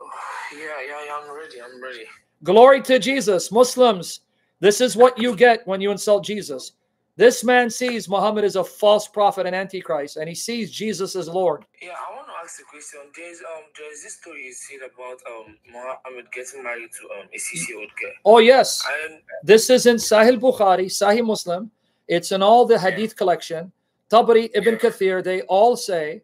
Yeah, 0.50 0.60
yeah, 0.88 1.04
yeah. 1.04 1.18
I'm 1.20 1.36
ready. 1.36 1.60
I'm 1.60 1.82
ready. 1.82 2.04
Glory 2.42 2.80
to 2.80 2.98
Jesus. 2.98 3.52
Muslims, 3.52 4.20
this 4.60 4.80
is 4.80 4.96
what 4.96 5.18
you 5.18 5.36
get 5.36 5.66
when 5.66 5.82
you 5.82 5.90
insult 5.90 6.24
Jesus. 6.24 6.72
This 7.16 7.44
man 7.44 7.68
sees 7.68 8.08
Muhammad 8.08 8.44
is 8.44 8.56
a 8.56 8.64
false 8.64 9.06
prophet 9.06 9.44
and 9.44 9.54
antichrist, 9.54 10.16
and 10.16 10.26
he 10.26 10.34
sees 10.34 10.70
Jesus 10.70 11.14
as 11.16 11.28
Lord. 11.28 11.66
Yeah, 11.82 11.90
to 11.90 12.17
ask 12.48 12.60
a 12.60 12.64
question. 12.64 13.00
There's 13.14 13.40
um, 13.40 13.64
there's 13.78 14.02
this 14.02 14.14
story 14.14 14.46
you 14.46 14.52
said 14.52 14.80
about 14.90 15.18
um, 15.32 15.56
Muhammad 15.70 16.26
getting 16.32 16.62
married 16.62 16.90
to 16.98 17.02
um, 17.20 17.26
a 17.34 17.38
six-year-old 17.38 17.90
girl. 18.00 18.12
Oh, 18.24 18.38
yes. 18.38 18.82
And 19.04 19.20
This 19.42 19.68
is 19.68 19.84
in 19.84 19.96
Sahih 19.96 20.40
Bukhari, 20.40 20.86
Sahih 20.86 21.24
Muslim. 21.24 21.70
It's 22.06 22.32
in 22.32 22.42
all 22.42 22.64
the 22.64 22.78
hadith 22.78 23.14
collection. 23.16 23.70
Tabari, 24.10 24.48
Ibn 24.54 24.74
Yeah. 24.74 24.80
Kathir, 24.80 25.22
they 25.22 25.42
all 25.42 25.76
say 25.76 26.22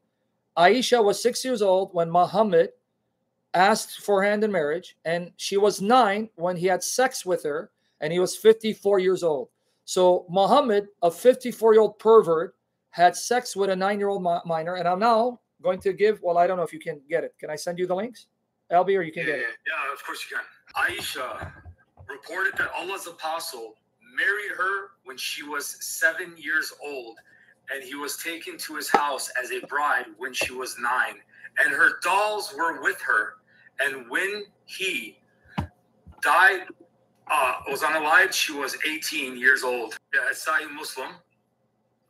Aisha 0.56 1.04
was 1.04 1.22
six 1.22 1.44
years 1.44 1.60
old 1.60 1.92
when 1.92 2.10
Muhammad 2.10 2.70
asked 3.52 4.00
for 4.06 4.22
hand 4.24 4.42
in 4.44 4.50
marriage, 4.50 4.96
and 5.04 5.30
she 5.36 5.56
was 5.58 5.82
nine 5.82 6.30
when 6.36 6.56
he 6.56 6.66
had 6.66 6.82
sex 6.82 7.26
with 7.26 7.42
her, 7.44 7.70
and 8.00 8.12
he 8.14 8.18
was 8.18 8.34
54 8.36 8.98
years 8.98 9.22
old. 9.22 9.48
So 9.84 10.24
Muhammad, 10.30 10.88
a 11.02 11.10
54 11.10 11.74
year 11.74 11.82
old 11.82 11.98
pervert, 11.98 12.56
had 12.90 13.14
sex 13.14 13.54
with 13.54 13.68
a 13.68 13.76
nine 13.76 13.98
year 13.98 14.08
old 14.08 14.22
minor, 14.46 14.76
and 14.76 14.88
I'm 14.88 15.00
now 15.00 15.40
going 15.62 15.80
to 15.80 15.92
give. 15.92 16.20
Well, 16.22 16.38
I 16.38 16.46
don't 16.46 16.56
know 16.56 16.62
if 16.62 16.72
you 16.72 16.78
can 16.80 17.00
get 17.08 17.24
it. 17.24 17.34
Can 17.38 17.50
I 17.50 17.56
send 17.56 17.78
you 17.78 17.86
the 17.86 17.94
links, 17.94 18.26
Albie, 18.72 18.98
or 18.98 19.02
you 19.02 19.12
can 19.12 19.22
Yeah, 19.26 19.32
get 19.34 19.38
yeah, 19.40 19.44
it? 19.48 19.54
yeah, 19.66 19.92
of 19.92 20.04
course 20.04 20.26
you 20.30 20.36
can. 20.36 20.44
Aisha 20.76 21.52
reported 22.08 22.54
that 22.58 22.70
Allah's 22.76 23.06
apostle 23.06 23.74
married 24.16 24.56
her 24.56 24.90
when 25.04 25.16
she 25.16 25.42
was 25.42 25.76
seven 25.84 26.34
years 26.36 26.72
old, 26.84 27.18
and 27.72 27.82
he 27.82 27.94
was 27.94 28.16
taken 28.22 28.58
to 28.58 28.76
his 28.76 28.88
house 28.88 29.30
as 29.42 29.50
a 29.52 29.60
bride 29.66 30.06
when 30.18 30.32
she 30.32 30.52
was 30.52 30.76
nine, 30.78 31.14
and 31.58 31.72
her 31.72 31.98
dolls 32.02 32.54
were 32.56 32.82
with 32.82 33.00
her. 33.00 33.34
And 33.80 34.08
when 34.08 34.44
he 34.66 35.18
died, 36.22 36.60
uh, 37.30 37.54
was 37.68 37.80
unalive, 37.82 38.32
she 38.32 38.52
was 38.52 38.76
18 38.86 39.36
years 39.36 39.64
old. 39.64 39.96
Yeah, 40.14 40.20
it's 40.30 40.46
Sahih 40.46 40.70
Muslim, 40.70 41.08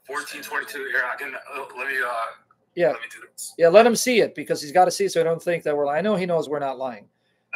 1422. 0.07 0.91
Here, 0.91 1.03
I 1.11 1.17
can 1.17 1.35
uh, 1.35 1.65
let 1.79 1.87
me 1.89 1.95
uh, 2.05 2.11
Yeah, 2.75 2.89
let 2.89 3.01
me 3.01 3.07
do 3.11 3.19
this. 3.31 3.55
yeah. 3.57 3.69
Let 3.69 3.87
him 3.87 3.95
see 3.95 4.21
it 4.21 4.35
because 4.35 4.61
he's 4.61 4.73
got 4.73 4.87
to 4.87 4.91
see, 4.91 5.09
so 5.09 5.21
I 5.21 5.25
don't 5.25 5.43
think 5.43 5.63
that 5.65 5.77
we're. 5.77 5.87
lying. 5.87 5.99
I 5.99 6.03
know 6.03 6.17
he 6.17 6.27
knows 6.27 6.49
we're 6.49 6.59
not 6.59 6.79
lying. 6.79 7.07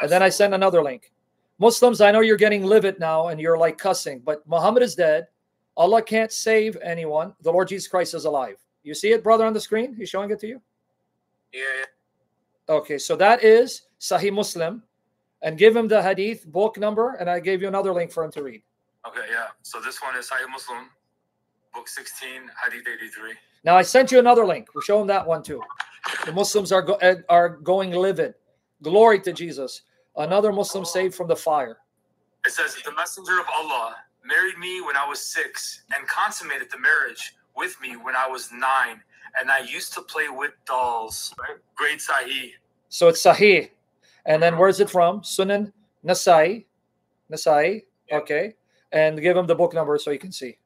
And 0.01 0.09
then 0.09 0.23
I 0.23 0.29
send 0.29 0.53
another 0.53 0.81
link. 0.81 1.11
Muslims, 1.59 1.99
I 1.99 2.11
know 2.11 2.21
you're 2.21 2.37
getting 2.37 2.63
livid 2.63 2.99
now 2.99 3.27
and 3.27 3.39
you're 3.39 3.57
like 3.57 3.77
cussing, 3.77 4.19
but 4.19 4.47
Muhammad 4.47 4.81
is 4.81 4.95
dead. 4.95 5.27
Allah 5.75 6.01
can't 6.01 6.31
save 6.31 6.77
anyone. 6.81 7.33
The 7.41 7.51
Lord 7.51 7.67
Jesus 7.67 7.87
Christ 7.87 8.13
is 8.13 8.23
alive. 8.25 8.55
You 8.83 8.93
see 8.93 9.11
it, 9.11 9.23
brother, 9.23 9.45
on 9.45 9.53
the 9.53 9.59
screen? 9.59 9.93
He's 9.93 10.09
showing 10.09 10.31
it 10.31 10.39
to 10.39 10.47
you. 10.47 10.61
Yeah, 11.51 11.61
yeah. 11.79 12.75
Okay, 12.75 12.97
so 12.97 13.15
that 13.17 13.43
is 13.43 13.83
Sahih 13.99 14.33
Muslim. 14.33 14.83
And 15.41 15.57
give 15.57 15.73
him 15.75 15.87
the 15.87 16.01
hadith 16.01 16.45
book 16.45 16.77
number, 16.77 17.15
and 17.15 17.29
I 17.29 17.39
gave 17.39 17.61
you 17.61 17.69
another 17.69 17.93
link 17.93 18.11
for 18.11 18.25
him 18.25 18.31
to 18.31 18.43
read. 18.43 18.61
Okay, 19.07 19.21
yeah. 19.31 19.47
So 19.61 19.79
this 19.79 20.01
one 20.01 20.17
is 20.17 20.29
Sahih 20.29 20.49
Muslim, 20.51 20.89
book 21.73 21.87
16, 21.87 22.29
Hadith 22.63 22.87
83. 22.87 23.33
Now 23.63 23.75
I 23.77 23.81
sent 23.81 24.11
you 24.11 24.19
another 24.19 24.45
link. 24.45 24.73
We'll 24.73 24.81
show 24.81 25.01
him 25.01 25.07
that 25.07 25.25
one 25.25 25.43
too. 25.43 25.61
The 26.25 26.31
Muslims 26.31 26.71
are 26.71 26.81
go- 26.81 26.95
eh, 26.95 27.15
are 27.29 27.49
going 27.49 27.91
livid. 27.91 28.35
Glory 28.81 29.19
to 29.21 29.33
Jesus. 29.33 29.81
Another 30.15 30.51
Muslim 30.51 30.85
saved 30.85 31.15
from 31.15 31.27
the 31.27 31.35
fire. 31.35 31.77
It 32.45 32.51
says, 32.51 32.75
The 32.85 32.93
messenger 32.93 33.39
of 33.39 33.45
Allah 33.53 33.95
married 34.25 34.57
me 34.57 34.81
when 34.81 34.95
I 34.95 35.07
was 35.07 35.19
six 35.19 35.83
and 35.95 36.07
consummated 36.07 36.69
the 36.71 36.79
marriage 36.79 37.35
with 37.55 37.79
me 37.81 37.95
when 37.97 38.15
I 38.15 38.27
was 38.27 38.51
nine. 38.51 39.01
And 39.39 39.51
I 39.51 39.59
used 39.59 39.93
to 39.93 40.01
play 40.01 40.29
with 40.29 40.51
dolls. 40.65 41.33
Great 41.75 41.99
Sahih. 41.99 42.51
So 42.89 43.07
it's 43.09 43.21
Sahih. 43.21 43.69
And 44.25 44.41
then 44.41 44.57
where's 44.57 44.79
it 44.79 44.89
from? 44.89 45.21
Sunan 45.21 45.71
Nasai. 46.05 46.65
Nasai. 47.31 47.83
Okay. 48.11 48.55
And 48.91 49.21
give 49.21 49.37
him 49.37 49.45
the 49.45 49.55
book 49.55 49.73
number 49.73 49.97
so 49.99 50.09
you 50.11 50.17
can 50.19 50.31
see. 50.31 50.57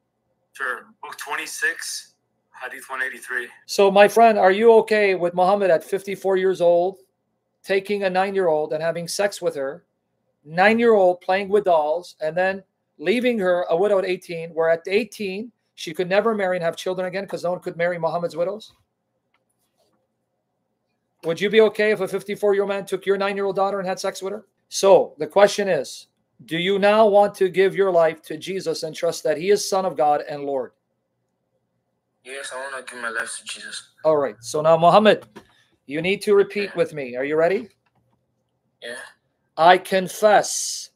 Sure. 0.54 0.86
Book 1.02 1.18
26, 1.18 2.14
Hadith 2.62 2.88
183. 2.88 3.48
So, 3.66 3.90
my 3.90 4.06
friend, 4.06 4.38
are 4.38 4.52
you 4.52 4.72
okay 4.74 5.16
with 5.16 5.34
Muhammad 5.34 5.68
at 5.68 5.82
54 5.82 6.36
years 6.36 6.60
old 6.60 6.98
taking 7.64 8.04
a 8.04 8.10
nine 8.10 8.36
year 8.36 8.46
old 8.46 8.72
and 8.72 8.80
having 8.80 9.08
sex 9.08 9.42
with 9.42 9.56
her? 9.56 9.84
Nine 10.44 10.78
year 10.78 10.94
old 10.94 11.20
playing 11.22 11.48
with 11.48 11.64
dolls 11.64 12.14
and 12.20 12.36
then 12.36 12.62
leaving 12.98 13.36
her 13.40 13.66
a 13.68 13.76
widow 13.76 13.98
at 13.98 14.04
18, 14.04 14.50
where 14.50 14.70
at 14.70 14.82
18 14.86 15.50
she 15.74 15.92
could 15.92 16.08
never 16.08 16.36
marry 16.36 16.56
and 16.56 16.64
have 16.64 16.76
children 16.76 17.08
again 17.08 17.24
because 17.24 17.42
no 17.42 17.50
one 17.50 17.60
could 17.60 17.76
marry 17.76 17.98
Muhammad's 17.98 18.36
widows? 18.36 18.74
Would 21.24 21.40
you 21.40 21.50
be 21.50 21.62
okay 21.62 21.90
if 21.90 22.00
a 22.00 22.06
54 22.06 22.54
year 22.54 22.62
old 22.62 22.68
man 22.68 22.86
took 22.86 23.06
your 23.06 23.16
nine 23.16 23.34
year 23.34 23.46
old 23.46 23.56
daughter 23.56 23.80
and 23.80 23.88
had 23.88 23.98
sex 23.98 24.22
with 24.22 24.32
her? 24.32 24.46
So, 24.68 25.14
the 25.18 25.26
question 25.26 25.66
is 25.66 26.06
do 26.46 26.58
you 26.58 26.78
now 26.78 27.06
want 27.06 27.34
to 27.36 27.48
give 27.48 27.74
your 27.74 27.90
life 27.90 28.22
to 28.22 28.36
Jesus 28.36 28.82
and 28.82 28.94
trust 28.94 29.22
that 29.24 29.36
he 29.36 29.50
is 29.50 29.68
Son 29.68 29.84
of 29.84 29.96
God 29.96 30.22
and 30.28 30.44
Lord? 30.44 30.72
Yes, 32.24 32.52
I 32.54 32.56
want 32.56 32.86
to 32.86 32.92
give 32.92 33.02
my 33.02 33.10
life 33.10 33.38
to 33.38 33.44
Jesus. 33.44 33.90
All 34.04 34.16
right. 34.16 34.36
So 34.40 34.60
now, 34.62 34.76
Muhammad, 34.76 35.26
you 35.86 36.00
need 36.00 36.22
to 36.22 36.34
repeat 36.34 36.74
with 36.74 36.94
me. 36.94 37.16
Are 37.16 37.24
you 37.24 37.36
ready? 37.36 37.68
Yeah. 38.82 38.96
I 39.56 39.78
confess 39.78 40.90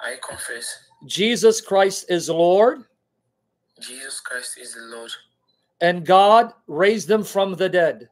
I 0.00 0.16
confess 0.26 0.76
Jesus 1.06 1.60
Christ 1.60 2.06
is 2.10 2.28
Lord 2.28 2.84
Jesus 3.80 4.20
Christ 4.20 4.58
is 4.60 4.74
the 4.74 4.82
Lord, 4.94 5.10
and 5.80 6.04
God 6.04 6.52
raised 6.66 7.10
him 7.10 7.24
from 7.24 7.54
the 7.54 7.68
dead. 7.68 8.08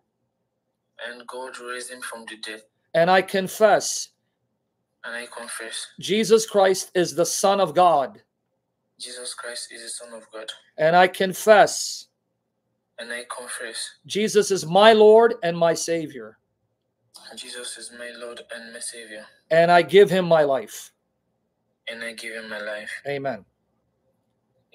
and 1.07 1.27
God 1.27 1.59
raised 1.59 1.91
him 1.91 2.01
from 2.01 2.25
the 2.25 2.37
dead. 2.39 2.63
And 2.95 3.11
I 3.11 3.21
confess 3.23 4.09
And 5.05 5.15
I 5.15 5.27
confess 5.27 5.87
Jesus 6.01 6.47
Christ 6.47 6.91
is 6.95 7.15
the 7.15 7.27
Son 7.27 7.61
of 7.61 7.75
God. 7.75 8.21
Jesus 8.99 9.33
Christ 9.35 9.69
is 9.73 9.83
the 9.83 9.89
Son 9.89 10.15
of 10.15 10.31
God. 10.33 10.51
And 10.77 10.97
I 10.97 11.07
confess 11.07 12.07
And 12.99 13.13
I 13.13 13.25
confess 13.35 13.91
Jesus 14.07 14.51
is 14.51 14.67
my 14.67 14.93
Lord 14.93 15.35
and 15.43 15.57
my 15.57 15.75
Savior. 15.75 16.39
Jesus 17.37 17.77
is 17.79 17.93
my 17.99 18.11
Lord 18.19 18.41
and 18.55 18.73
my 18.73 18.81
Savior. 18.81 19.25
And 19.51 19.71
I 19.71 19.83
give 19.83 20.11
him 20.11 20.25
my 20.25 20.43
life. 20.43 20.93
And 21.91 22.03
I 22.03 22.13
give 22.13 22.35
him 22.35 22.49
my 22.49 22.61
life. 22.61 22.91
Amen. 23.07 23.45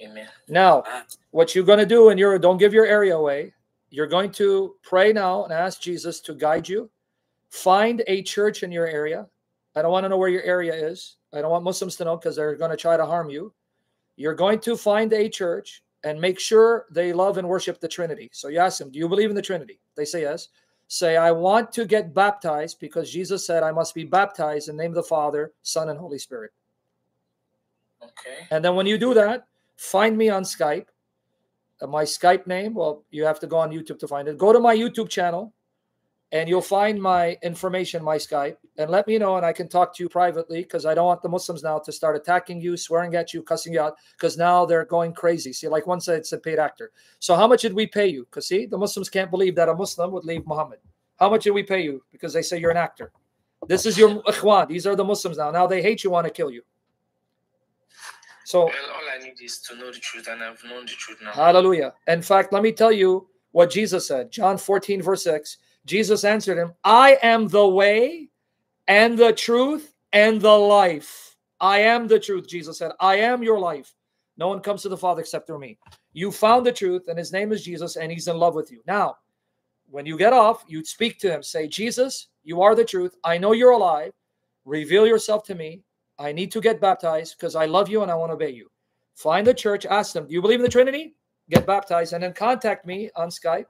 Amen. 0.02 0.28
Now, 0.48 0.84
ah. 0.88 1.04
what 1.32 1.54
you're 1.54 1.64
going 1.64 1.80
to 1.80 1.86
do, 1.86 2.10
and 2.10 2.20
you're 2.20 2.40
don't 2.40 2.58
give 2.58 2.74
your 2.74 2.86
area 2.86 3.16
away. 3.16 3.54
You're 3.90 4.08
going 4.08 4.32
to 4.34 4.76
pray 4.82 5.14
now 5.14 5.44
and 5.44 5.54
ask 5.54 5.82
Jesus 5.82 6.20
to 6.22 6.34
guide 6.34 6.68
you. 6.68 6.90
Find 7.50 8.04
a 8.08 8.24
church 8.24 8.64
in 8.64 8.72
your 8.72 8.88
area. 8.88 9.28
I 9.76 9.82
don't 9.82 9.92
want 9.92 10.04
to 10.04 10.10
know 10.10 10.18
where 10.18 10.30
your 10.30 10.44
area 10.44 10.74
is. 10.74 11.18
I 11.34 11.42
don't 11.42 11.52
want 11.52 11.64
Muslims 11.64 11.96
to 11.98 12.06
know 12.06 12.18
because 12.18 12.36
they're 12.36 12.56
going 12.56 12.72
to 12.72 12.78
try 12.78 12.96
to 12.96 13.06
harm 13.06 13.30
you. 13.30 13.54
You're 14.16 14.36
going 14.36 14.60
to 14.60 14.78
find 14.78 15.12
a 15.14 15.28
church 15.28 15.84
and 16.04 16.20
make 16.20 16.40
sure 16.40 16.86
they 16.92 17.14
love 17.14 17.38
and 17.38 17.48
worship 17.48 17.80
the 17.80 17.88
Trinity. 17.88 18.30
So 18.34 18.50
you 18.50 18.60
ask 18.60 18.78
them, 18.78 18.92
Do 18.92 19.00
you 19.00 19.08
believe 19.08 19.30
in 19.30 19.36
the 19.36 19.42
Trinity? 19.42 19.80
They 19.96 20.06
say 20.06 20.22
yes. 20.22 20.50
Say, 20.88 21.18
I 21.18 21.32
want 21.32 21.72
to 21.74 21.86
get 21.86 22.14
baptized 22.14 22.80
because 22.80 23.10
Jesus 23.10 23.48
said 23.48 23.64
I 23.64 23.72
must 23.72 23.96
be 23.96 24.04
baptized 24.04 24.70
in 24.70 24.78
the 24.78 24.84
name 24.84 24.92
of 24.92 24.96
the 24.96 25.04
Father, 25.04 25.54
Son, 25.64 25.90
and 25.90 25.98
Holy 25.98 26.20
Spirit. 26.20 26.52
Okay. 28.04 28.46
And 28.52 28.64
then 28.64 28.76
when 28.76 28.86
you 28.86 28.98
do 28.98 29.14
that, 29.14 29.48
find 29.76 30.18
me 30.18 30.30
on 30.30 30.44
Skype. 30.44 30.88
Uh, 31.82 31.88
my 31.88 32.04
Skype 32.04 32.46
name, 32.46 32.76
well, 32.76 33.04
you 33.10 33.24
have 33.24 33.40
to 33.40 33.48
go 33.48 33.58
on 33.58 33.72
YouTube 33.72 33.98
to 34.00 34.08
find 34.08 34.28
it. 34.28 34.38
Go 34.38 34.54
to 34.54 34.60
my 34.60 34.76
YouTube 34.76 35.10
channel 35.10 35.54
and 36.34 36.50
you'll 36.50 36.62
find 36.62 37.00
my 37.00 37.38
information, 37.44 38.04
my 38.04 38.18
Skype, 38.18 38.58
and 38.80 38.90
let 38.90 39.06
me 39.06 39.20
know 39.20 39.38
and 39.38 39.46
I 39.46 39.54
can 39.54 39.68
talk 39.68 39.96
to 39.96 40.04
you 40.04 40.10
privately 40.10 40.64
because 40.64 40.84
I 40.84 40.96
don't 40.96 41.06
want 41.06 41.22
the 41.22 41.30
Muslims 41.30 41.62
now 41.62 41.78
to 41.78 41.92
start 41.92 42.16
attacking 42.16 42.60
you, 42.60 42.76
swearing 42.76 43.14
at 43.14 43.36
you, 43.36 43.44
cussing 43.44 43.72
you 43.72 43.80
out 43.80 43.98
because 44.18 44.36
now 44.36 44.66
they're 44.66 44.84
going 44.84 45.14
crazy. 45.14 45.54
See, 45.54 45.68
like 45.68 45.86
one 45.86 46.02
said, 46.02 46.18
it's 46.18 46.32
a 46.32 46.40
paid 46.40 46.58
actor. 46.58 46.92
So 47.20 47.36
how 47.36 47.48
much 47.48 47.62
did 47.62 47.74
we 47.74 47.86
pay 47.86 48.08
you? 48.08 48.26
Because 48.26 48.48
see, 48.48 48.66
the 48.66 48.78
Muslims 48.78 49.12
can't 49.12 49.30
believe 49.30 49.56
that 49.56 49.70
a 49.70 49.76
Muslim 49.76 50.12
would 50.12 50.26
leave 50.26 50.46
Muhammad. 50.48 50.80
How 51.20 51.30
much 51.30 51.44
did 51.44 51.52
we 51.52 51.62
pay 51.62 51.84
you? 51.84 52.04
Because 52.12 52.34
they 52.34 52.42
say 52.42 52.58
you're 52.58 52.72
an 52.72 52.78
actor. 52.78 53.12
This 53.68 53.86
is 53.86 53.96
your 53.96 54.24
ikhwan. 54.24 54.68
These 54.68 54.88
are 54.88 54.96
the 54.96 55.04
Muslims 55.06 55.38
now. 55.38 55.52
Now 55.52 55.68
they 55.68 55.84
hate 55.84 56.04
you, 56.04 56.10
want 56.10 56.26
to 56.26 56.34
kill 56.34 56.50
you. 56.50 56.64
So 58.44 58.66
Well, 58.66 58.74
all 58.96 59.02
I 59.16 59.24
need 59.24 59.36
is 59.40 59.60
to 59.60 59.76
know 59.76 59.92
the 59.92 60.00
truth, 60.00 60.28
and 60.30 60.44
I've 60.44 60.62
known 60.64 60.86
the 60.86 60.94
truth 60.94 61.20
now. 61.24 61.32
Hallelujah. 61.32 61.94
In 62.08 62.24
fact, 62.24 62.52
let 62.52 62.64
me 62.64 62.72
tell 62.72 62.92
you 62.92 63.28
what 63.52 63.70
Jesus 63.70 64.08
said. 64.08 64.32
John 64.32 64.58
14, 64.58 65.02
verse 65.02 65.24
6. 65.24 65.58
Jesus 65.86 66.24
answered 66.24 66.58
him, 66.58 66.74
I 66.84 67.18
am 67.22 67.48
the 67.48 67.68
way 67.68 68.30
and 68.88 69.18
the 69.18 69.34
truth 69.34 69.94
and 70.12 70.40
the 70.40 70.58
life. 70.58 71.36
I 71.60 71.80
am 71.80 72.08
the 72.08 72.20
truth, 72.20 72.48
Jesus 72.48 72.78
said. 72.78 72.92
I 73.00 73.16
am 73.16 73.44
your 73.44 73.60
life. 73.60 73.94
No 74.38 74.48
one 74.48 74.62
comes 74.62 74.82
to 74.84 74.90
the 74.90 74.98
Father 74.98 75.22
except 75.22 75.48
through 75.48 75.60
me. 75.60 75.78
You 76.14 76.32
found 76.32 76.66
the 76.66 76.72
truth, 76.72 77.08
and 77.08 77.18
his 77.18 77.32
name 77.32 77.52
is 77.52 77.64
Jesus, 77.64 77.96
and 77.96 78.12
he's 78.12 78.28
in 78.28 78.38
love 78.38 78.56
with 78.56 78.72
you. 78.72 78.82
Now, 78.88 79.18
when 79.90 80.06
you 80.06 80.18
get 80.18 80.34
off, 80.34 80.64
you 80.68 80.84
speak 80.84 81.20
to 81.20 81.32
him. 81.32 81.44
Say, 81.44 81.68
Jesus, 81.68 82.30
you 82.44 82.62
are 82.62 82.76
the 82.76 82.84
truth. 82.84 83.16
I 83.24 83.38
know 83.38 83.52
you're 83.52 83.72
alive. 83.72 84.12
Reveal 84.66 85.06
yourself 85.06 85.44
to 85.46 85.56
me. 85.56 85.84
I 86.18 86.32
need 86.32 86.52
to 86.52 86.62
get 86.62 86.82
baptized 86.82 87.36
because 87.38 87.56
I 87.56 87.66
love 87.66 87.90
you 87.90 88.02
and 88.02 88.12
I 88.12 88.16
want 88.16 88.30
to 88.30 88.36
obey 88.36 88.50
you. 88.50 88.68
Find 89.16 89.46
the 89.46 89.54
church, 89.54 89.86
ask 89.86 90.14
them, 90.14 90.28
Do 90.28 90.34
you 90.34 90.42
believe 90.42 90.60
in 90.60 90.64
the 90.64 90.70
Trinity? 90.70 91.16
Get 91.50 91.68
baptized, 91.68 92.14
and 92.14 92.24
then 92.24 92.34
contact 92.34 92.86
me 92.86 93.10
on 93.16 93.30
Skype 93.30 93.66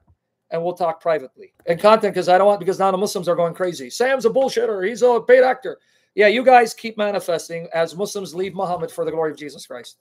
and 0.53 0.63
we'll 0.63 0.73
talk 0.73 1.01
privately. 1.01 1.51
And 1.65 1.79
content 1.79 2.13
because 2.13 2.29
I 2.29 2.37
don't 2.37 2.47
want 2.47 2.59
because 2.59 2.79
now 2.79 2.91
the 2.91 2.97
Muslims 2.97 3.27
are 3.27 3.35
going 3.35 3.55
crazy. 3.55 3.89
Sam's 3.89 4.25
a 4.25 4.29
bullshitter, 4.29 4.87
he's 4.87 5.01
a 5.01 5.19
paid 5.19 5.43
actor. 5.43 5.79
Yeah, 6.15 6.27
you 6.27 6.45
guys 6.45 6.75
keep 6.75 6.95
manifesting 6.95 7.67
as 7.73 7.95
Muslims 7.95 8.35
leave 8.35 8.53
Muhammad 8.53 8.91
for 8.91 9.03
the 9.03 9.11
glory 9.11 9.31
of 9.31 9.37
Jesus 9.37 9.65
Christ. 9.65 9.97